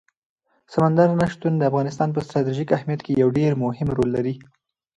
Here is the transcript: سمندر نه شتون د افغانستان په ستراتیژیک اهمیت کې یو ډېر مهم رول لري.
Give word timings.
سمندر 0.73 1.09
نه 1.19 1.25
شتون 1.33 1.53
د 1.57 1.63
افغانستان 1.69 2.09
په 2.13 2.19
ستراتیژیک 2.25 2.69
اهمیت 2.77 3.01
کې 3.05 3.19
یو 3.21 3.29
ډېر 3.37 3.51
مهم 3.63 3.87
رول 3.97 4.09
لري. 4.17 4.35